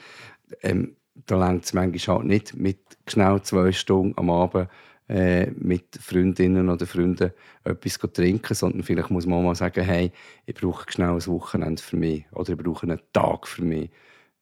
[0.61, 4.69] ähm, da längt es manchmal halt nicht mit genau zwei Stunden am Abend
[5.09, 7.31] äh, mit Freundinnen oder Freunden
[7.63, 10.11] etwas trinken, sondern vielleicht muss man mal sagen, hey,
[10.45, 13.89] ich brauche schnell ein Wochenende für mich oder ich brauche einen Tag für mich.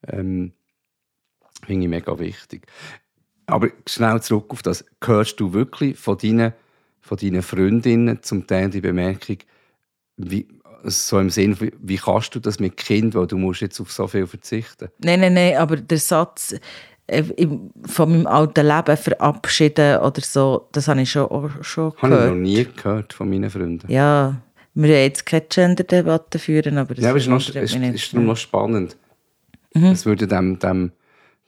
[0.06, 0.52] Ähm,
[1.66, 2.68] finde ich mega wichtig.
[3.46, 4.84] Aber schnell zurück auf das.
[5.02, 6.54] Hörst du wirklich von deinen,
[7.00, 9.38] von deinen Freundinnen zum Teil die Bemerkung,
[10.18, 10.48] wie,
[10.84, 14.08] so im Sinn, wie, kannst du das mit Kind, weil du musst jetzt auf so
[14.08, 14.90] viel verzichten?
[15.00, 16.56] Nein, nein, nein, aber der Satz,
[17.86, 21.28] von meinem alten Leben verabschieden oder so, das habe ich schon,
[21.62, 22.02] schon gehört.
[22.02, 23.90] Habe ich noch nie gehört von meinen Freunden.
[23.90, 24.36] Ja,
[24.74, 28.38] wir werden jetzt keine Gender-Debatte führen, aber das ja, aber ist, noch, ist, ist noch
[28.38, 28.98] spannend.
[29.74, 29.86] Mhm.
[29.86, 30.92] Es würde dem, dem,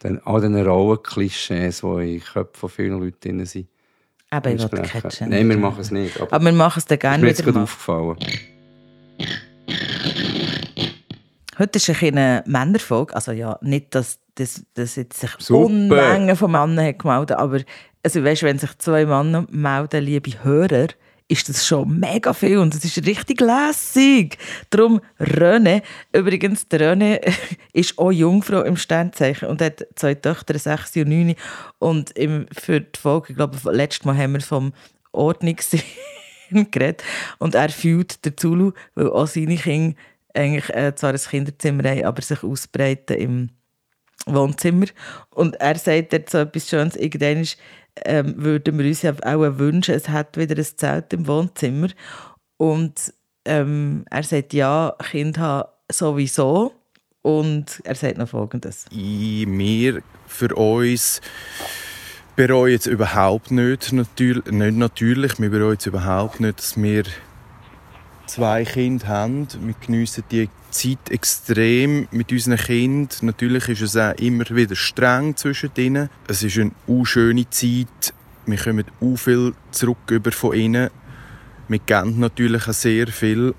[0.01, 3.67] dem, all den Rollenklischees, die in Köpfen von vielen Leuten drin sind,
[4.29, 5.35] aber ich will keine Gender.
[5.35, 6.19] Nein, wir machen es nicht.
[6.21, 7.31] Aber, aber wir machen es dann gerne wieder.
[7.31, 8.17] Ist mir jetzt aufgefallen.
[11.59, 13.13] Heute ist eine Männerfolge.
[13.13, 15.65] Also ja, nicht, dass dass, dass jetzt sich Super.
[15.65, 17.59] Unmengen von Männern hat gemeldet aber
[18.03, 20.87] also weißt, wenn sich zwei Männer melden, liebe Hörer,
[21.27, 24.37] ist das schon mega viel und es ist richtig lässig.
[24.69, 27.33] Darum René, übrigens, der René
[27.73, 31.35] ist auch Jungfrau im Sternzeichen und hat zwei Töchter, sechs und neun.
[31.77, 34.73] Und im, für die Folge, ich glaube, letztes Mal haben wir vom
[35.11, 35.83] Ordnungssinn
[36.71, 37.03] geredet
[37.37, 39.95] und er fühlt der Zulu, weil auch seine Kinder
[40.33, 43.49] eigentlich äh, zwar ein Kinderzimmer haben, aber sich ausbreiten im
[44.25, 44.87] Wohnzimmer.
[45.31, 47.47] Und er sagt dort so etwas Schönes, irgendwann
[48.05, 51.89] ähm, würden wir uns ja auch wünschen, es hat wieder ein Zelt im Wohnzimmer.
[52.57, 53.13] Und
[53.45, 56.73] ähm, er sagt, ja, Kinder haben sowieso.
[57.21, 58.85] Und er sagt noch Folgendes.
[58.91, 61.21] Wir für uns
[62.35, 67.03] bereuen es überhaupt nicht, natürlich, nicht natürlich, wir bereuen es überhaupt nicht, dass wir
[68.29, 69.47] zwei Kinder haben.
[69.61, 73.09] Wir geniessen die Zeit extrem mit unseren Kindern.
[73.21, 76.09] Natürlich ist es auch immer wieder streng zwischen ihnen.
[76.27, 78.13] Es ist eine unschöne Zeit.
[78.45, 80.89] Wir kommen auch viel zurück über von ihnen.
[81.67, 83.55] Wir geben natürlich auch sehr viel.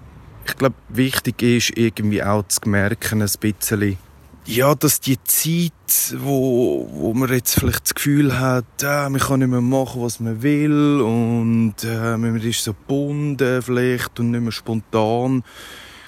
[0.47, 3.99] Ich glaube, wichtig ist irgendwie auch zu merken, ein bisschen,
[4.47, 5.73] ja, dass die Zeit,
[6.19, 10.21] wo, wo man jetzt vielleicht das Gefühl hat, äh, man kann nicht mehr machen, was
[10.21, 15.45] man will und äh, man ist so gebunden vielleicht und nicht mehr spontan.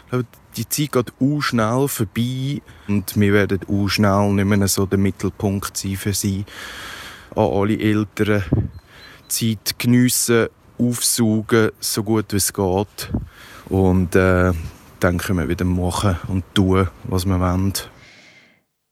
[0.05, 4.69] Ich glaube, die Zeit geht auch schnell vorbei und wir werden auch schnell nicht mehr
[4.69, 6.45] so der Mittelpunkt sein für sie.
[7.35, 8.45] An alle Eltern
[9.29, 13.11] Zeit geniessen, aufsaugen, so gut wie es geht.
[13.69, 14.53] Und äh,
[15.01, 17.73] dann können wir wieder machen und tun, was wir wollen.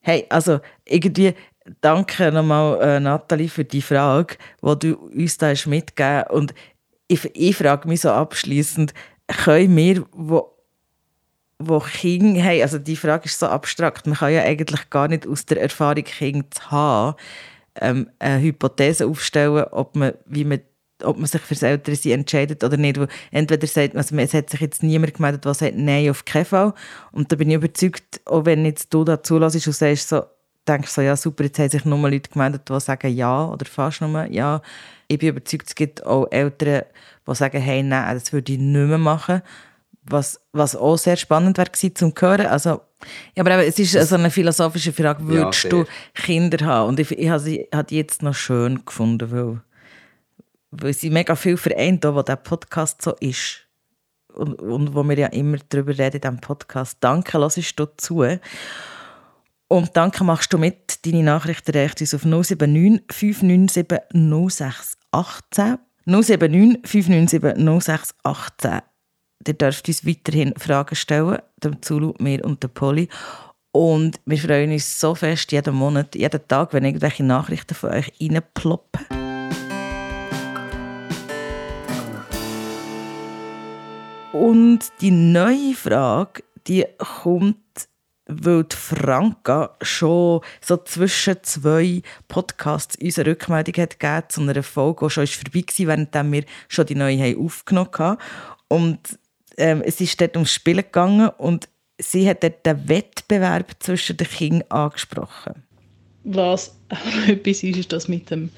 [0.01, 1.35] Hey, also irgendwie
[1.81, 6.31] danke nochmal, äh, Nathalie, für die Frage, die du uns da hast mitgegeben hast.
[6.31, 6.55] Und
[7.09, 8.95] ich, ich frage mich so abschließend,
[9.27, 10.57] können wir, wo,
[11.59, 15.27] wo Kinder haben, also die Frage ist so abstrakt, man kann ja eigentlich gar nicht
[15.27, 17.17] aus der Erfahrung Kinder zu haben,
[17.81, 20.61] ähm, eine Hypothese aufstellen, ob man, wie man
[21.05, 22.99] ob man sich für das Ältere entscheidet oder nicht.
[22.99, 26.25] Weil entweder sagt man, also es hat sich jetzt niemand gemeldet, der sagt, nein, auf
[26.25, 26.75] keinen Fall.
[27.13, 30.23] Und da bin ich überzeugt, auch wenn jetzt du da zulässt und sagst, so,
[30.67, 34.01] denkst so, ja super, jetzt haben sich nur Leute gemeldet, die sagen ja oder fast
[34.01, 34.63] nur ja.
[35.09, 36.85] Ich bin überzeugt, es gibt auch Eltern,
[37.27, 39.43] die sagen, hey, nein, das würde ich nicht mehr machen.
[40.03, 42.47] Was, was auch sehr spannend wäre zum Hören.
[42.47, 42.81] Also,
[43.37, 45.85] ja, aber es ist so eine philosophische Frage, würdest ja, du
[46.15, 46.89] Kinder haben?
[46.89, 49.61] Und ich, ich habe sie hat jetzt noch schön gefunden, weil,
[50.71, 53.67] weil sie mega viel vereint, wo der Podcast so ist.
[54.33, 56.99] Und, und wo wir ja immer darüber reden in diesem Podcast.
[57.01, 58.25] Danke, hörst du zu.
[59.69, 61.05] Und danke machst du mit.
[61.05, 65.79] Deine Nachrichten reicht uns auf 079 597 0618.
[66.07, 68.81] 079 597 0618.
[69.47, 73.09] Ihr dürft uns weiterhin Fragen stellen, dem Zulu, mir und der Polly.
[73.73, 78.13] Und wir freuen uns so fest jeden Monat, jeden Tag, wenn irgendwelche Nachrichten von euch
[78.21, 79.20] reinploppen.
[84.33, 87.57] Und die neue Frage, die kommt
[88.33, 95.07] weil die Franka schon so zwischen zwei Podcasts unsere Rückmeldung hat gegeben zu einer Folge,
[95.07, 98.19] die schon vorbei war, während wir schon die neue haben aufgenommen haben.
[98.69, 99.19] Und
[99.57, 104.29] ähm, es ist dort ums Spielen gegangen und sie hat dort den Wettbewerb zwischen den
[104.29, 105.64] Kindern angesprochen.
[106.25, 108.51] Was auch etwas ist, ist das mit dem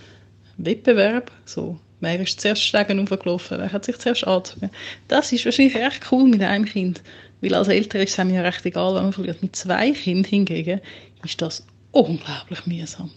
[0.58, 1.30] Wettbewerb.
[1.44, 4.70] So, wer ist zuerst Stegen aufgelaufen, wer hat sich zuerst angezogen.
[5.08, 7.00] Das ist wahrscheinlich recht cool mit einem Kind.
[7.40, 9.42] Weil als Eltern ist es einem ja recht egal, wenn man verliert.
[9.42, 10.80] Mit zwei Kindern hingegen
[11.24, 13.10] ist das unglaublich mühsam.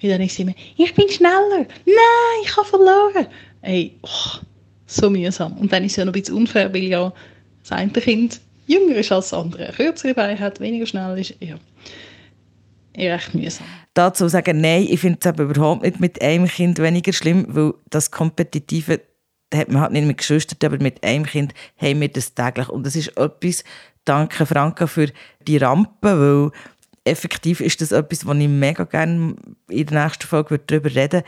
[0.00, 1.66] Weil dann ist es immer, ich bin schneller.
[1.84, 3.26] Nein, ich habe verloren.
[3.62, 4.38] Ey, oh,
[4.86, 5.58] so mühsam.
[5.58, 7.12] Und dann ist es ja noch ein bisschen unfair, weil ja
[7.62, 11.34] das eine Kind jünger ist als das andere, kürzere Beine hat, weniger schnell ist.
[11.40, 11.56] Ja,
[12.98, 13.66] recht mühsam.
[13.94, 18.10] Dazu sagen, nein, ich finde es überhaupt nicht mit einem Kind weniger schlimm, weil das
[18.10, 19.00] Kompetitive
[19.54, 22.68] hat man halt nicht mit Geschwistern, aber mit einem Kind haben wir das täglich.
[22.68, 23.64] Und das ist etwas,
[24.04, 25.10] danke Franka für
[25.46, 26.50] die Rampe, weil
[27.04, 29.36] effektiv ist das etwas, was ich mega gerne
[29.68, 31.24] in der nächsten Folge darüber reden würde.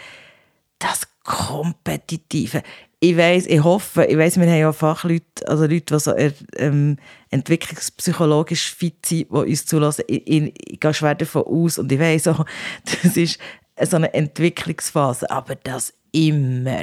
[0.79, 2.63] Das Kompetitive.
[3.03, 6.13] Ich weiß, ich hoffe, ich weiß, wir haben ja Fachleute, also Leute, die so
[6.57, 6.97] ähm,
[7.31, 10.05] entwicklungspsychologisch fit sind, die uns zulassen.
[10.07, 12.45] Ich, ich, ich gehe schwer davon aus und ich weiß auch,
[12.85, 13.39] das ist
[13.83, 16.83] so eine Entwicklungsphase, aber das immer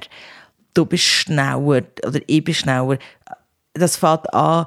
[0.77, 2.99] du bist schneller oder ich bin schneller.
[3.73, 4.65] Das fängt an.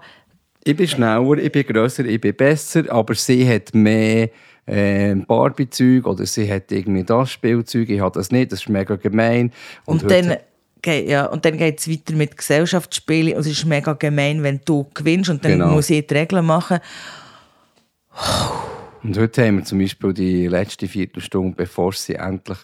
[0.65, 4.29] Ich bin schneller, ich bin grösser, ich bin besser, aber sie hat mehr
[4.67, 8.97] äh, Barbie-Zeug oder sie hat irgendwie das Spielzeug, ich habe das nicht, das ist mega
[8.97, 9.53] gemein.
[9.87, 10.37] Und, und dann,
[10.87, 14.89] ja, und dann geht es weiter mit Gesellschaftsspielen und es ist mega gemein, wenn du
[14.95, 15.73] gewinnst und dann genau.
[15.73, 16.79] muss ich die Regeln machen.
[19.03, 22.59] Und heute haben wir zum Beispiel die letzte Viertelstunde, bevor sie endlich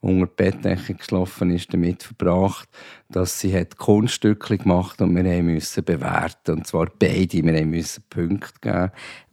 [0.00, 2.68] unter die Bettdecke geschlafen ist, damit verbracht,
[3.08, 6.56] dass sie hat Kunststücke gemacht und wir mussten bewerten.
[6.56, 8.90] Und zwar beide, wir mussten Punkte geben.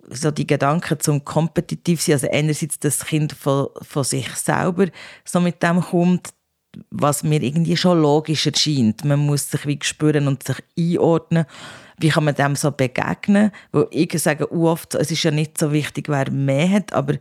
[0.09, 4.87] So die Gedanken zum kompetitiv sein, also einerseits das Kind von, von sich selber
[5.23, 6.33] so mit dem kommt,
[6.89, 9.05] was mir irgendwie schon logisch erscheint.
[9.05, 11.45] Man muss sich wie spüren und sich einordnen.
[11.99, 13.51] Wie kann man dem so begegnen?
[13.71, 17.15] Weil ich sage oft, es ist ja nicht so wichtig, wer mehr hat, aber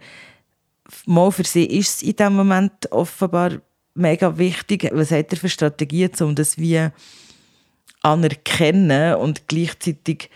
[1.06, 3.52] mal für sie ist es in diesem Moment offenbar
[3.94, 4.90] mega wichtig.
[4.92, 6.88] Was hat er für Strategien, um das wie
[8.02, 10.30] anerkennen und gleichzeitig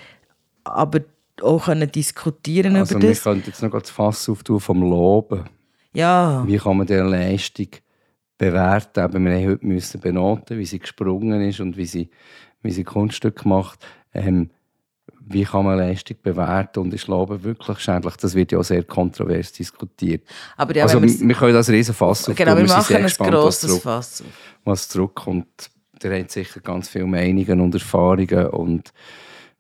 [0.65, 1.01] aber
[1.43, 3.19] auch können diskutieren also über das?
[3.19, 5.45] Also wir könnten jetzt noch das Fass auftun vom Loben.
[5.93, 6.45] Ja.
[6.47, 7.69] Wie kann man diese Leistung
[8.39, 9.01] bewerten?
[9.01, 12.11] Aber wir heute müssen benoten, wie sie gesprungen ist und wie sie,
[12.63, 13.85] wie sie Kunststücke macht.
[14.13, 14.51] Ähm,
[15.29, 18.15] wie kann man Leistung bewerten und ist Loben wirklich schädlich?
[18.17, 20.25] Das wird ja auch sehr kontrovers diskutiert.
[20.57, 24.27] Aber ja, also, wir können das riesen Fass Genau, wir, machen ein grosses Fass auf.
[24.65, 25.71] Was zurückkommt,
[26.01, 28.93] der hat sicher ganz viele Meinungen und Erfahrungen und,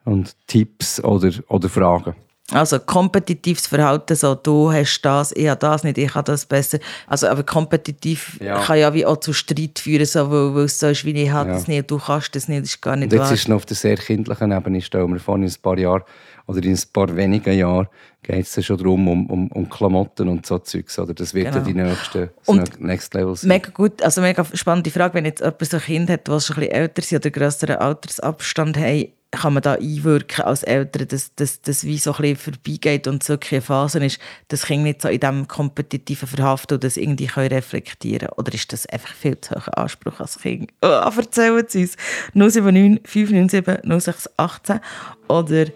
[0.05, 2.15] und Tipps oder, oder Fragen.
[2.53, 6.79] Also kompetitives Verhalten, so du hast das, ich habe das nicht, ich habe das besser.
[7.09, 8.61] Also aber kompetitiv Ja.
[8.63, 11.31] kann ja wie auch zu Streit führen, so, weil, weil es so ist, wie ich
[11.31, 11.55] habe Ja.
[11.57, 13.33] das nicht, du kannst das nicht, das ist gar nicht Und jetzt wahr.
[13.33, 16.03] ist noch auf der sehr kindlichen Ebene, stellen wir vor, in ein paar Jahren
[16.47, 17.89] oder in ein paar wenigen Jahren
[18.23, 20.99] geht es dann schon darum, um, um, um Klamotten und so Zeugs.
[21.01, 21.59] Oder das wird Genau.
[21.59, 23.49] ja die nächste, das Und Next Level sein.
[23.49, 26.57] Mega gut, also mega spannende Frage, wenn jetzt jemand so ein Kind hat, das schon
[26.57, 31.61] ein bisschen älter sind oder grösseren Altersabstand haben, kann man da einwirken als Eltern, dass
[31.63, 34.19] das wie so ein bisschen vorbeigeht und es wirklich eine Phase ist,
[34.49, 38.73] dass Kinder nicht so in diesem kompetitiven Verhaften und das irgendwie können reflektieren Oder ist
[38.73, 40.73] das einfach viel zu hoher Anspruch als Kind?
[40.83, 41.97] Oh, erzählen Sie uns.
[42.35, 44.81] 079 597 0618
[45.29, 45.67] oder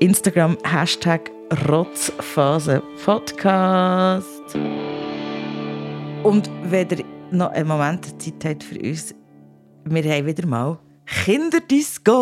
[0.00, 1.30] Instagram Hashtag
[1.68, 4.54] Rotzphase Podcast.
[6.22, 9.14] Und wenn ihr noch einen Moment Zeit habt für uns,
[9.84, 10.78] wir haben wieder mal
[11.08, 12.14] Kinderdisco.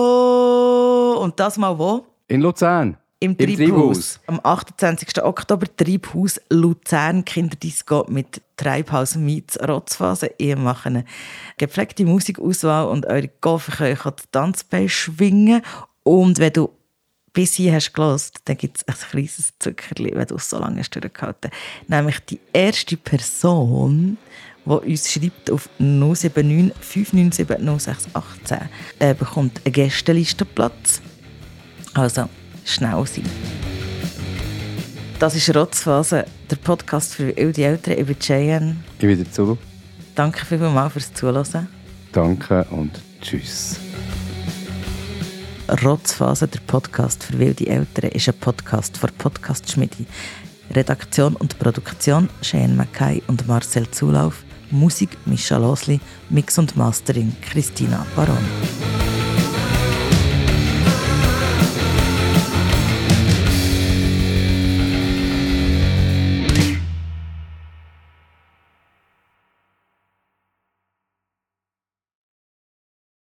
[1.20, 2.06] Und das mal wo?
[2.28, 2.96] In Luzern.
[3.18, 4.20] Im Im Treibhaus.
[4.26, 5.22] Am 28.
[5.24, 10.30] Oktober Treibhaus Luzern Kinderdisco mit Treibhaus meets Rotzphase.
[10.38, 11.04] Ihr macht eine
[11.56, 15.62] gepflegte Musikauswahl und eure Koffer können euch das Tanzbein schwingen.
[16.02, 16.70] Und wenn du
[17.32, 20.80] bis hier hast gelost, dann gibt es ein kleines Zuckerli, wenn du es so lange
[20.80, 21.50] hast durchgehalten
[21.88, 24.18] Nämlich die erste Person,
[24.66, 31.00] die uns schreibt auf 079 597 0618, äh, bekommt einen Gästelistenplatz.
[31.94, 32.28] Also,
[32.64, 33.24] schnell sein.
[35.18, 38.76] Das ist Rotzphase, der Podcast für die Eltern über Cheyenne.
[38.98, 39.56] Ich wieder zu.
[40.14, 41.68] Danke vielmals fürs Zuhören.
[42.12, 43.78] Danke und tschüss.
[45.82, 50.06] Rotzphase, der Podcast für wilde Eltern, ist ein Podcast von Podcast Schmidi.
[50.70, 54.45] Redaktion und Produktion Cheyenne Mackay und Marcel Zulauf.
[54.70, 56.00] Musik Mischa Losli.
[56.30, 59.15] Mix und Mastering Christina Baron.